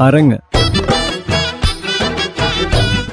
[0.00, 0.38] അരങ്ങ്.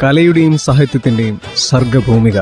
[0.04, 2.42] കലയുടെയും സാഹിത്യത്തിന്റെയും സർഗഭൂമിക.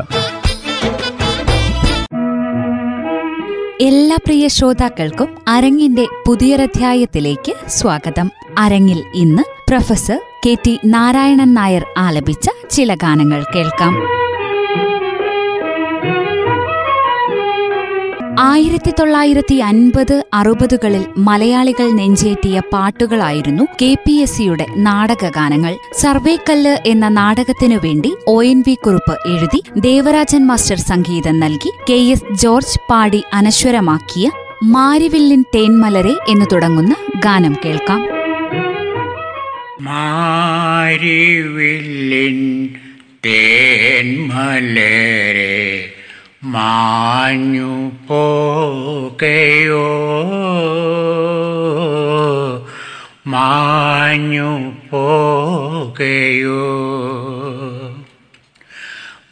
[3.82, 8.32] എല്ലാ പ്രിയ ശ്രോതാക്കൾക്കും അരങ്ങിന്റെ പുതിയൊരധ്യായത്തിലേക്ക് സ്വാഗതം.
[8.58, 13.96] അരങ്ങിൽ ഇന്ന് professor K T Narayanan Nair ആലപിച്ച ചില ഗാനങ്ങൾ കേൾക്കാം.
[18.42, 25.78] ആയിരത്തി തൊള്ളായിരത്തി അൻപത് അറുപതുകളിൽ മലയാളികൾ നെഞ്ചേറ്റിയ പാട്ടുകളായിരുന്നു കെ പി എസ് സിയുടെ നാടകഗാനങ്ങൾ.
[26.00, 32.34] സർവേക്കല്ല് എന്ന നാടകത്തിനു വേണ്ടി ഒ എൻ വി കുറുപ്പ് എഴുതി ദേവരാജൻ മാസ്റ്റർ സംഗീതം നൽകി കെ എസ്
[32.34, 34.32] ജോർജ് പാടി അനശ്വരമാക്കിയ
[34.64, 36.96] മാരിവില്ലിൻ തേൻമലരെ എന്നു തുടങ്ങുന്ന
[37.26, 38.08] ഗാനം കേൾക്കാം.
[39.82, 42.70] മാരിവില്ലിൻ
[43.26, 45.91] തേൻമലരെ
[46.44, 49.90] മാഞ്ഞു പോകയോ?
[53.28, 56.64] മാഞ്ഞു പോകയോ?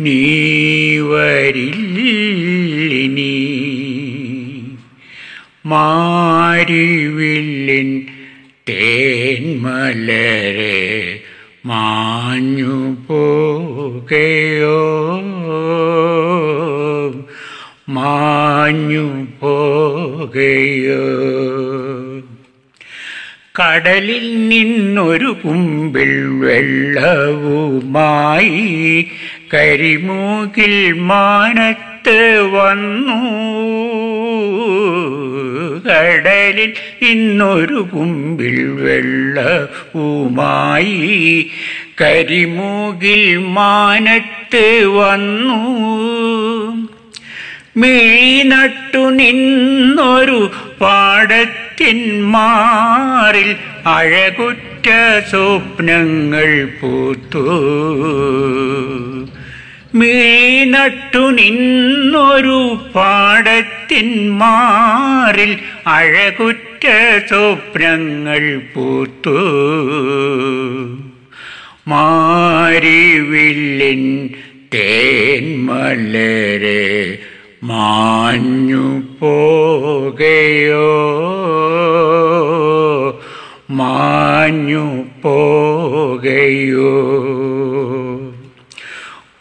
[0.00, 0.18] നീ?
[1.98, 3.34] വരില്ലിനി
[6.48, 7.88] മാരിവില്ലിൻ
[8.68, 9.50] തേന്മലരെ
[11.66, 12.76] മാഞ്ഞു
[13.06, 14.78] പോകയോ
[17.88, 19.06] മാഞ്ഞു
[19.40, 21.02] പോകയോ
[23.60, 28.50] കടലിൽ നിന്നൊരു കുമ്പിൾ വെള്ളവുമായി
[29.54, 33.36] കരിമൂകിൽ മാനത്ത് വന്നു.
[35.88, 36.72] കടലിൽ
[37.04, 41.50] ഇന്നൊരു കുമ്പിൽ വെള്ളവുമായി
[42.00, 45.58] കരിമൂകിൽ മാനത്ത് വന്നു.
[47.76, 50.50] മീനട്ടു നിന്നൊരു
[50.80, 51.65] പാടത്തിൻ
[52.20, 53.56] മാറിൽ
[53.86, 54.88] അഴകുറ്റ
[55.30, 57.48] സ്വപ്നങ്ങൾ പൂത്തു.
[59.94, 66.86] മീനട്ടു നിന്നൊരു പാടത്തിന്മാറിൽ അഴകുറ്റ
[67.28, 69.38] സ്വപ്നങ്ങൾ പൂത്തു.
[71.88, 74.28] മാരിവില്ലിൻ
[74.74, 77.18] തേൻമലരെ
[77.62, 80.92] മാഞ്ഞു പോകയോ?
[83.70, 86.92] മാഞ്ഞു പോകയോ?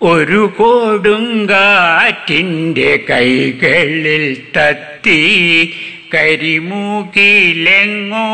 [0.02, 5.74] ഒരു കൊടുങ്കാറ്റിന്റെ കൈകളിൽ തത്തി
[6.14, 8.28] കരിമൂക്കിലെങ്ങോ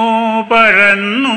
[0.51, 1.35] പറന്നു.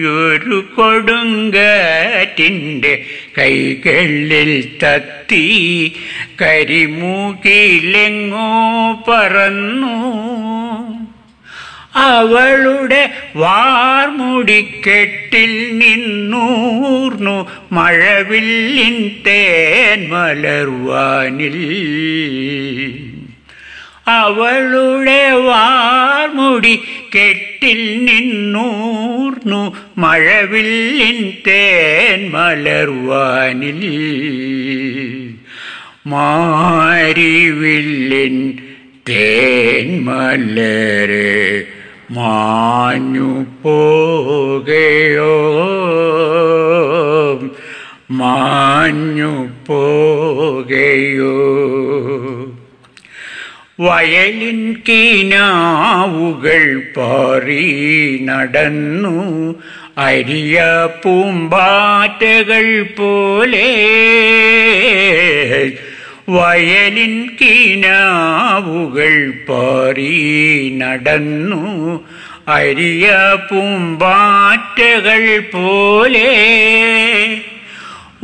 [0.00, 3.04] ഒരു കൊടുങ്കാറ്റിന്റെ
[3.38, 5.46] കൈകളിൽ തത്തി
[6.40, 10.26] കരിമൂക്കിലെങ്ങോ പറന്നു.
[11.94, 17.50] അവളുടെ വാർമുടിക്കെട്ടിൽ നിന്നൂർന്നു.
[17.72, 21.56] മഴവില്ലിൻ തേൻ മലർവാനിൽ.
[24.10, 26.82] അവളുടെ വാർമുടി
[27.14, 29.76] കെട്ടിൽ നിന്നൂർന്നു.
[29.98, 34.06] മഴവില്ലിൻ തേൻ മലർവാനിൽ.
[36.06, 38.58] മാരിവില്ലിൻ
[39.08, 41.64] തേൻ മലരെ
[42.10, 45.36] മാഞ്ഞു പോകയോ?
[48.10, 51.36] മാഞ്ഞു പോകയോ?
[53.80, 59.54] വയലിൻ കിനാവുകൾ പാറി നടന്നു.
[59.98, 63.72] അരിയ പൂമ്പാറ്റകൾ പോലെ
[66.28, 70.14] വയലിൻ കീനാവുകൾ പാറി
[70.76, 71.64] നടന്നു.
[72.48, 76.30] അരിയ പൂമ്പാറ്റകൾ പോലെ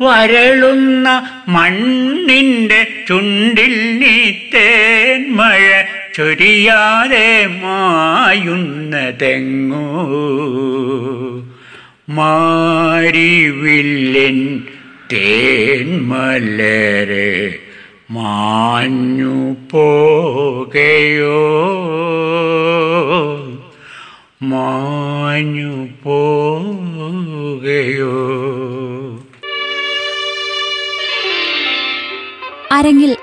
[0.00, 5.82] വരളുന്ന മണ്ണിന്റെ ചുണ്ടിൽ നീത്തേൻ മഴ
[6.16, 9.86] ചൊരിയാതെ മായുന്നതെങ്ങോ.
[12.08, 14.62] മാരിവില്ലിൻ
[15.12, 17.58] തേൻമലരെ
[18.10, 21.40] മാഞ്ഞു പോകയോ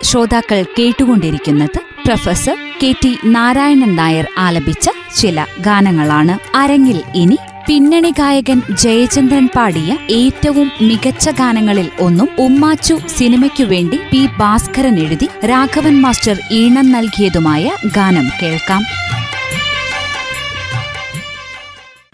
[0.08, 7.38] ശ്രോതാക്കൾ കേട്ടുകൊണ്ടിരിക്കുന്നത് professor K T Narayanan Nair ആലപിച്ച ചില ഗാനങ്ങളാണ് അരങ്ങിൽ ഇനി
[7.68, 16.02] പിന്നണി ഗായകൻ ജയചന്ദ്രൻ പാടിയ ഏറ്റവും മികച്ച ഗാനങ്ങളിൽ ഒന്നും ഉമ്മാച്ചു സിനിമയ്ക്കു വേണ്ടി പി ഭാസ്കരൻ എഴുതി രാഘവൻ
[16.02, 17.66] മാസ്റ്റർ ഈണം നൽകിയതുമായ
[17.96, 18.84] ഗാനം കേൾക്കാം.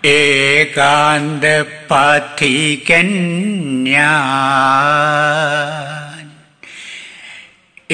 [0.03, 1.45] ഏകാന്ത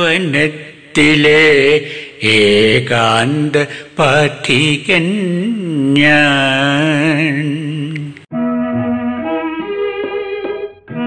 [0.09, 1.43] സ്വപ്നവസന്തവനത്തിലെ
[2.35, 3.55] ഏകാന്ത
[3.97, 5.07] പഥികൻ
[5.99, 7.45] ഞാൻ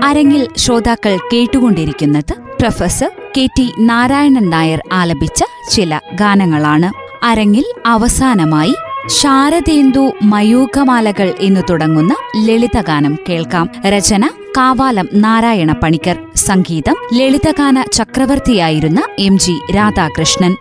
[0.05, 5.41] അരങ്ങിൽ ശ്രോതാക്കൾ കേട്ടുകൊണ്ടിരിക്കുന്നത് professor K T Narayanan Nair ആലപിച്ച
[5.73, 6.93] ചില ഗാനങ്ങളാണ്.
[7.25, 8.75] അരങ്ങിൽ അവസാനമായി
[9.07, 13.71] ശാരദേന്ദു മയൂഖമാലകൾ എന്ന് തുടങ്ങുന്ന ലളിതഗാനം കേൾക്കാം.
[13.89, 20.57] രചന കാവാലം നാരായണ പണിക്കർ സംഗീതം ലളിതഗാന ചക്രവർത്തിയായിരുന്ന എം ജി രാധാകൃഷ്ണൻ.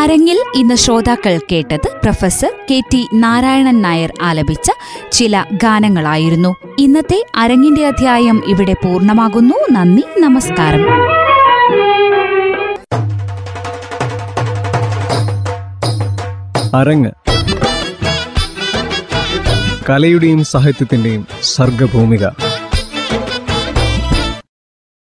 [0.01, 4.71] അരങ്ങിൽ ഇന്ന് ശ്രോതാക്കൾ കേട്ടത് professor K T Narayanan Nair ആലപിച്ച
[5.13, 6.57] ചില ഗാനങ്ങളായിരുന്നു.
[6.79, 9.55] ഇന്നത്തെ അരങ്ങിന്റെ അധ്യായം ഇവിടെ പൂർണമാകുന്നു.
[9.73, 10.87] നന്ദി നമസ്കാരം.
[16.77, 17.11] അരങ്ങ്.
[19.91, 22.27] കലയുടെയും സാഹിത്യത്തിന്റെയും സർഗഭൂമിക.